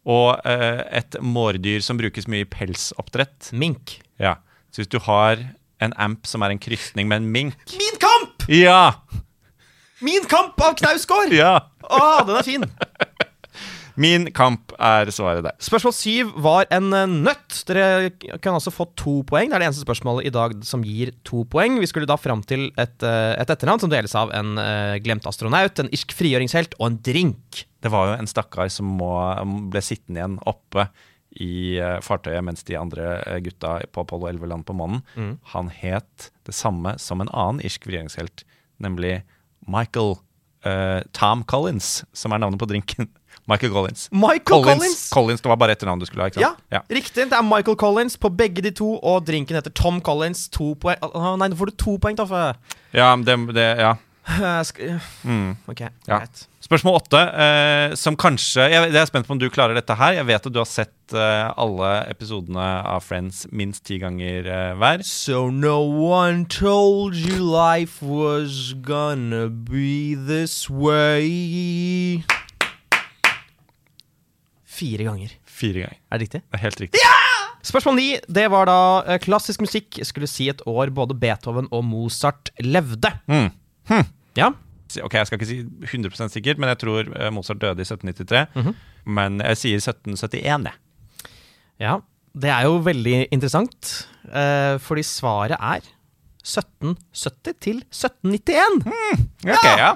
[0.09, 3.53] Og uh, et mårdyr som brukes mye i pelsoppdrett.
[3.53, 3.99] Mink.
[4.21, 4.35] Ja.
[4.73, 5.41] Så hvis du har
[5.83, 8.47] en amp som er en krysning med en mink Min kamp!
[8.51, 8.99] Ja!
[10.03, 11.33] Min kamp av Knausgård!
[11.35, 11.55] Ja!
[11.89, 12.67] Å, den er fin.
[13.99, 15.55] Min kamp er svaret der.
[15.59, 17.57] Spørsmål syv var en eh, nøtt.
[17.67, 19.49] Dere kan altså få to poeng.
[19.49, 21.75] Det er det eneste spørsmålet i dag som gir to poeng.
[21.81, 25.27] Vi skulle da fram til et, eh, et etternavn som deles av en eh, glemt
[25.27, 27.65] astronaut, en irsk frigjøringshelt og en drink.
[27.83, 29.11] Det var jo en stakkar som må,
[29.73, 30.87] ble sittende igjen oppe
[31.37, 35.03] i eh, fartøyet mens de andre eh, gutta på Apollo 11 land på månen.
[35.53, 38.43] Han het det samme som en annen irsk regjeringshelt,
[38.81, 39.19] nemlig
[39.69, 40.17] Michael
[40.65, 43.09] uh, Tom Collins, som er navnet på drinken.
[43.49, 44.07] Michael Collins.
[44.11, 45.09] Michael Collins!
[45.09, 46.65] Collins, Det var bare etternavnet du skulle ha, ikke sant?
[46.69, 47.29] Ja, ja, riktig.
[47.31, 50.47] Det er Michael Collins på begge de to, og drinken heter Tom Collins.
[50.53, 50.99] To poeng.
[51.41, 52.43] Nei, nå får du to poeng, Toffe.
[52.93, 53.95] Ja, det, det, ja.
[54.69, 55.55] Skal- Mm.
[55.67, 56.19] Ok, Ja.
[56.19, 56.45] greit.
[56.61, 60.13] Spørsmål åtte, eh, som kanskje jeg, jeg er spent på om du klarer dette her.
[60.19, 64.73] Jeg vet at du har sett eh, alle episodene av Friends minst ti ganger eh,
[64.77, 65.01] hver.
[65.07, 72.21] So no one told you life was gonna be this way.
[74.69, 75.33] Fire ganger.
[75.49, 75.97] Fire ganger.
[76.11, 76.41] Er det riktig?
[76.45, 77.01] Det er helt riktig.
[77.69, 78.77] Spørsmål ni, det var da
[79.15, 79.97] eh, klassisk musikk.
[80.07, 83.11] Skulle si et år både Beethoven og Mozart levde.
[83.27, 83.49] Mm.
[84.39, 84.49] Ja.
[85.05, 85.59] Ok, Jeg skal ikke si
[85.91, 88.47] 100% sikkert, men jeg tror eh, Mozart døde i 1793.
[88.57, 88.75] Mhm.
[89.05, 91.29] Men jeg sier 1771, jeg.
[91.79, 91.99] ja.
[92.39, 95.81] Det er jo veldig interessant, eh, fordi svaret er
[96.45, 98.83] 1770 til 1791.
[99.49, 99.95] Ok, ja.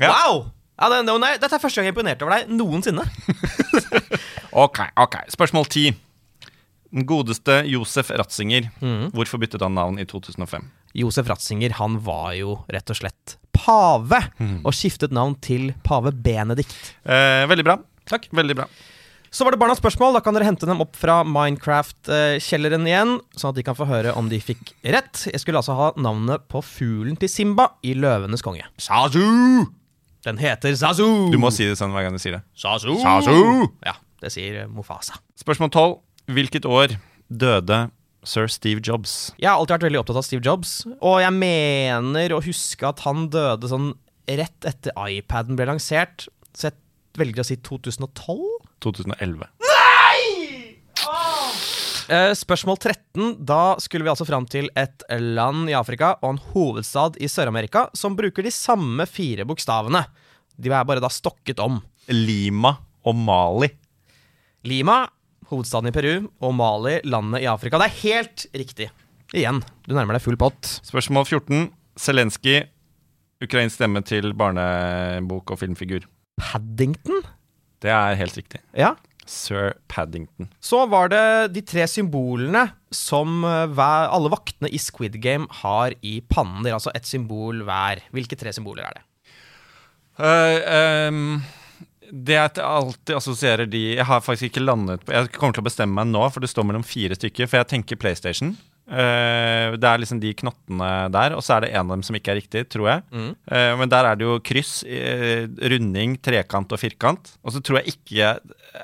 [0.00, 0.10] Ja.
[0.10, 0.44] Wow!
[0.80, 3.04] Ja, det, nei, dette er første gang jeg er imponert over deg noensinne.
[4.50, 5.14] Ok, ok.
[5.30, 5.84] Spørsmål ti.
[6.90, 8.66] Den godeste Josef Ratzinger.
[8.80, 9.12] Mhm.
[9.14, 10.64] Hvorfor byttet han navn i 2005?
[10.96, 14.18] Josef Ratzinger han var jo rett og slett pave,
[14.64, 16.72] og skiftet navn til pave Benedikt.
[17.04, 17.76] Eh, veldig bra.
[18.10, 18.30] Takk.
[18.34, 18.66] Veldig bra.
[19.30, 20.16] Så var det barnas spørsmål.
[20.16, 24.14] Da kan dere hente dem opp fra Minecraft-kjelleren igjen, sånn at de kan få høre
[24.18, 25.26] om de fikk rett.
[25.30, 28.66] Jeg skulle altså ha navnet på fuglen til Simba i Løvenes konge.
[28.82, 29.68] Sazu!
[30.26, 31.06] Den heter Sazu.
[31.30, 32.42] Du må si det sånn hver gang du sier det.
[32.58, 32.96] Sazu!
[33.00, 33.38] Sazu!
[33.86, 35.20] Ja, det sier Mofasa.
[35.38, 35.94] Spørsmål 12.
[36.34, 36.98] Hvilket år
[37.30, 37.84] døde
[38.26, 39.32] sir Steve Jobs?
[39.40, 43.02] Jeg har alltid vært veldig opptatt av Steve Jobs, og jeg mener å huske at
[43.06, 43.92] han døde sånn
[44.30, 46.78] rett etter iPaden ble lansert, så jeg
[47.18, 48.44] velger å si 2012.
[48.84, 49.48] 2011.
[52.10, 53.36] Eh, spørsmål 13.
[53.46, 57.84] Da skulle vi altså fram til et land i Afrika og en hovedstad i Sør-Amerika
[57.94, 60.02] som bruker de samme fire bokstavene.
[60.58, 61.78] De er bare da stokket om.
[62.10, 62.74] Lima
[63.06, 63.70] og Mali.
[64.66, 65.04] Lima,
[65.50, 67.80] hovedstaden i Peru, og Mali, landet i Afrika.
[67.80, 68.90] Det er helt riktig.
[69.36, 70.78] Igjen, du nærmer deg full pott.
[70.86, 71.68] Spørsmål 14.
[72.00, 72.64] Zelenskyj.
[73.40, 76.04] Ukrainsk stemme til barnebok og filmfigur.
[76.40, 77.22] Paddington?
[77.80, 78.60] Det er helt riktig.
[78.76, 78.94] Ja.
[79.30, 80.50] Sir Paddington.
[80.60, 86.18] Så var det de tre symbolene som eh, alle vaktene i Squid Game har i
[86.26, 86.64] pannen.
[86.64, 88.02] Det er altså ett symbol hver.
[88.10, 89.04] Hvilke tre symboler er det?
[90.20, 91.38] Eh, ehm,
[92.12, 95.68] det jeg alltid assosierer de Jeg har faktisk ikke landet på Jeg kommer til å
[95.68, 97.46] bestemme meg nå, for det står mellom fire stykker.
[97.50, 98.56] For jeg tenker PlayStation.
[98.90, 102.16] Uh, det er liksom de knottene der, og så er det en av dem som
[102.18, 103.04] ikke er riktig, tror jeg.
[103.46, 107.30] Eh, men der er det jo kryss, uh, runding, trekant og firkant.
[107.46, 108.32] Og så tror jeg ikke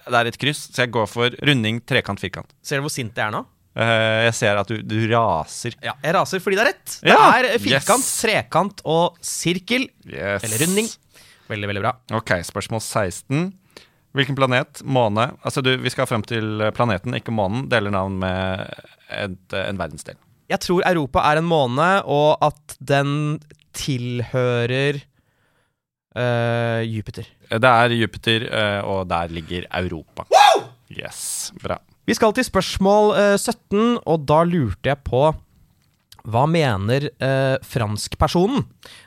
[0.07, 2.55] det er et kryss, så jeg går for runding, trekant, firkant.
[2.63, 3.43] Ser du hvor sint jeg er nå?
[3.77, 5.75] Jeg ser at du, du raser.
[5.85, 6.95] Ja, jeg raser fordi det er rett.
[7.03, 8.15] Det Ja, er firkant, yes.
[8.23, 9.85] trekant og sirkel.
[10.09, 10.47] Yes.
[10.47, 10.89] Eller runding.
[11.51, 11.95] Veldig, veldig bra.
[12.19, 13.49] Ok, spørsmål 16.
[14.17, 17.67] Hvilken planet, måne Altså, du, vi skal frem til planeten, ikke månen.
[17.71, 18.65] Deler navn med
[19.13, 20.17] et, en verdensdel.
[20.47, 23.41] Jeg tror Europa er en måne, og at den
[23.77, 25.01] tilhører
[26.17, 27.27] uh, Jupiter.
[27.51, 30.27] Det er Jupiter, uh, og der ligger Europa.
[30.31, 30.69] Wow!
[30.91, 31.81] Yes, bra.
[32.07, 35.29] Vi skal til spørsmål uh, 17, og da lurte jeg på
[36.27, 37.05] Hva mener
[37.63, 38.65] franskpersonen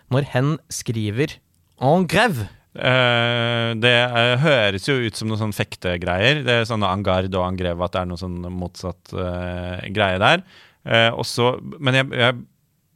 [0.08, 1.34] når hen skriver
[1.82, 2.48] en greve.
[2.80, 6.44] Uh, det uh, høres jo ut som noen sånn fektegreier.
[6.46, 10.44] Det er sånne angard og Angreve, at det er noe sånn motsatt uh, greie der.
[10.88, 12.38] Eh, også, men jeg, jeg,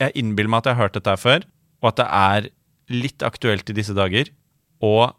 [0.02, 1.44] jeg innbiller meg at jeg har hørt dette før,
[1.84, 2.48] og at det er
[2.94, 4.32] litt aktuelt i disse dager.
[4.84, 5.12] Og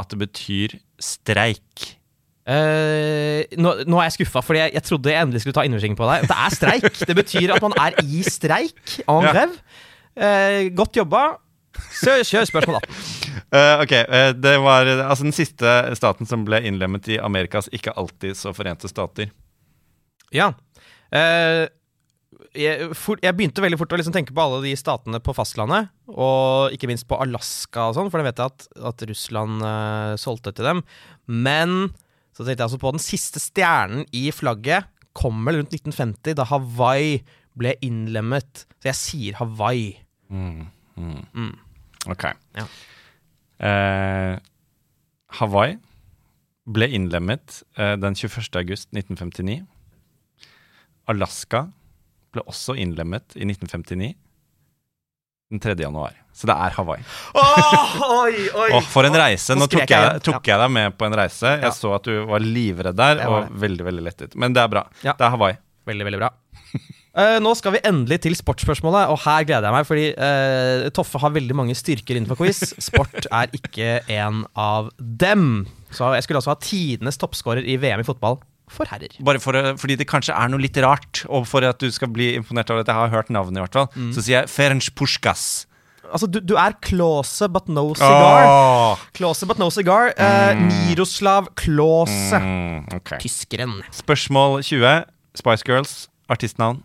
[0.00, 1.92] at det betyr streik.
[2.44, 5.98] Uh, nå, nå er jeg skuffa, fordi jeg, jeg trodde jeg endelig skulle ta innersvingen
[5.98, 6.26] på deg.
[6.28, 6.88] Det er streik.
[7.08, 9.00] Det betyr at man er i streik.
[9.06, 9.48] En Ja.
[10.14, 11.24] Eh, godt jobba.
[12.02, 12.98] Kjør spørsmål 18.
[13.54, 17.92] Eh, ok, eh, det var altså den siste staten som ble innlemmet i Amerikas ikke
[17.94, 19.28] alltid så forente stater.
[20.34, 20.48] Ja.
[21.14, 21.70] Uh,
[22.58, 25.92] jeg, for, jeg begynte veldig fort å liksom tenke på alle de statene på fastlandet,
[26.10, 30.18] og ikke minst på Alaska og sånn, for det vet jeg at, at Russland uh,
[30.18, 30.82] solgte til dem.
[31.30, 31.92] Men
[32.34, 36.48] så tenkte jeg altså på den siste stjernen i flagget kom vel rundt 1950, da
[36.50, 37.20] Hawaii
[37.58, 38.64] ble innlemmet.
[38.82, 39.94] Så jeg sier Hawaii.
[42.10, 42.24] Ok.
[42.58, 42.66] Ja.
[43.64, 44.34] Eh,
[45.40, 45.76] Hawaii
[46.64, 48.48] ble innlemmet eh, den 21.
[48.60, 49.62] august 1959.
[51.10, 51.66] Alaska
[52.34, 54.14] ble også innlemmet i 1959.
[55.52, 55.74] Den 3.
[55.84, 56.14] januar.
[56.34, 57.02] Så det er Hawaii.
[57.36, 58.68] oi, oi!
[58.74, 59.54] Åh, for en reise!
[59.54, 61.52] Nå tok jeg jeg, tok jeg deg med på en reise.
[61.60, 61.74] Jeg Ja.
[61.76, 64.34] så at du var livredd der, var og veldig veldig lettet.
[64.40, 64.82] Men det er bra.
[65.04, 65.14] Ja.
[65.14, 65.60] Det er Hawaii.
[65.86, 66.32] Veldig, veldig bra.
[67.14, 71.20] Eh, nå skal vi endelig til sportsspørsmålet, og her gleder jeg meg, fordi uh, Toffe
[71.22, 72.72] har veldig mange styrker innenfor quiz.
[72.82, 75.64] Sport er ikke en av dem.
[75.94, 78.40] Så jeg skulle også ha tidenes toppskårer i VM i fotball
[78.74, 79.12] for herrer.
[79.22, 82.32] Bare for, fordi det kanskje er noe litt rart, og for at du skal bli
[82.34, 84.10] imponert over at jeg har hørt navnet, i hvert fall, Mm.
[84.16, 85.44] så sier jeg Ferenc Puskas.
[86.10, 88.48] Altså, du, du er Klause but no cigar.
[88.48, 89.04] Oh.
[89.16, 90.10] Klause but no cigar.
[90.18, 92.40] Eh, Miroslav Klause.
[92.42, 93.18] Mm, okay.
[93.22, 93.78] Tyskeren.
[93.94, 95.04] Spørsmål 20.
[95.38, 95.94] Spice Girls.
[96.30, 96.82] Artistnavn.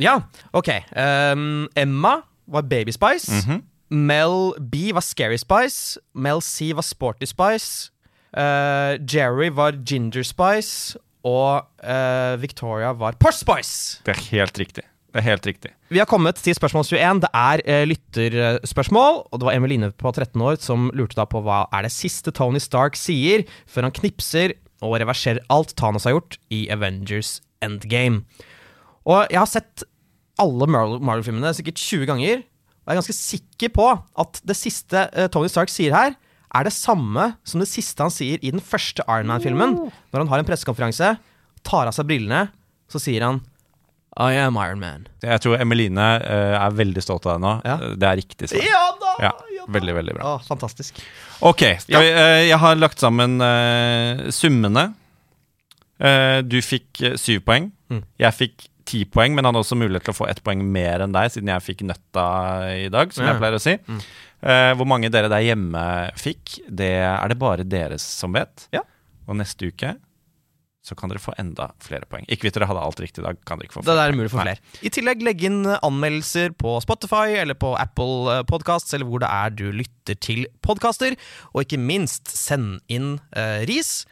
[0.00, 0.20] Ja,
[0.52, 0.68] ok.
[0.96, 3.30] Um, Emma var Baby Spice.
[3.32, 3.62] Mhm.
[3.94, 6.00] Mel B var Scary Spice.
[6.14, 7.90] Mel C var Sporty Spice.
[8.36, 10.98] Uh, Jerry var Ginger Spice.
[11.24, 14.00] Og uh, Victoria var Posh Spice.
[14.04, 14.84] Det er helt riktig.
[15.14, 15.70] Det er helt riktig.
[15.94, 17.20] Vi har kommet til spørsmål 21.
[17.22, 19.22] Det er uh, lytterspørsmål.
[19.30, 22.34] Og det var Emeline på 13 år som lurte da på hva er det siste
[22.34, 28.24] Tony Stark sier før han knipser og reverserer alt Thanos har gjort i Avengers Endgame.
[29.04, 29.84] Og jeg har sett
[30.40, 32.42] alle Marvel- Marvel-filmene sikkert 20 ganger,
[32.84, 33.86] og jeg er ganske sikker på
[34.24, 36.16] at det siste eh, Tony Stark sier her,
[36.54, 39.72] er det samme som det siste han sier i den første Iron Man-filmen.
[40.12, 41.14] Når han har en pressekonferanse,
[41.66, 42.44] tar av seg brillene,
[42.92, 43.40] så sier han
[44.20, 45.06] I am Iron Man.
[45.24, 47.54] Jeg tror Emeline eh, er veldig stolt av deg nå.
[47.66, 47.76] Ja.
[47.98, 48.62] Det er riktig svar.
[48.68, 49.14] Ja da!
[49.24, 49.32] Ja,
[49.74, 50.34] veldig, veldig bra.
[50.36, 51.00] Å, fantastisk.
[51.42, 51.98] Ok, Ja.
[52.04, 54.88] vi, eh, jeg har lagt sammen uh, summene.
[56.02, 57.70] Uh, du fikk eh, syv poeng.
[57.90, 58.02] Mm.
[58.22, 61.00] Jeg fikk ti poeng, men han har også mulighet til å få ett poeng mer
[61.04, 62.24] enn deg, siden jeg fikk nøtta
[62.84, 63.32] i dag, som Ja.
[63.32, 63.76] jeg pleier å si.
[63.88, 64.00] Mm.
[64.44, 65.84] Eh, hvor mange dere der hjemme
[66.20, 68.68] fikk, det er det bare dere som vet.
[68.72, 68.82] Ja.
[69.26, 69.94] Og neste uke
[70.84, 72.26] så kan dere få enda flere poeng.
[72.28, 73.96] Ikke hvis dere hadde alt riktig i dag, kan dere ikke få flere.
[73.96, 74.52] Det er mulig for Nei.
[74.52, 74.84] flere.
[74.84, 79.48] I tillegg legg inn anmeldelser på Spotify eller på Apple Podcasts, eller hvor det er
[79.56, 81.16] du lytter til podkaster.
[81.54, 84.04] Og ikke minst, send inn eh, ris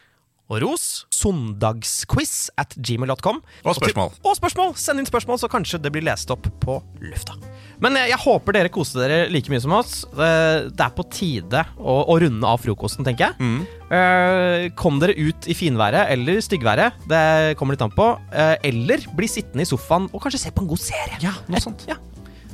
[0.51, 0.83] og ros.
[1.13, 3.39] Søndagsquiz at gmail.com.
[3.63, 4.11] Og spørsmål.
[4.27, 4.73] Og spørsmål!
[4.79, 7.37] Send inn spørsmål, så kanskje det blir lest opp på lufta.
[7.83, 10.03] Men jeg, jeg håper dere koste dere like mye som oss.
[10.13, 13.39] Eh, Det er på tide å, å runde av frokosten, tenker jeg.
[13.39, 13.87] Mm.
[13.97, 16.99] Eh, kom dere ut i finværet eller styggværet.
[17.09, 17.23] Det
[17.59, 18.11] kommer litt an på.
[18.31, 21.19] Eh, eller bli sittende i sofaen og kanskje se på en god serie.
[21.23, 21.87] Ja, noe sånt.
[21.89, 21.97] Ja.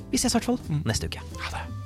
[0.09, 1.21] Vi ses i hvert fall neste uke.
[1.43, 1.78] Ha det.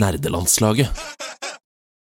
[0.00, 0.88] nerdelandslaget.